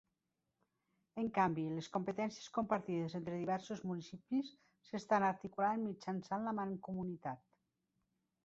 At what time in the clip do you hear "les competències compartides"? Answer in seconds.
1.73-3.15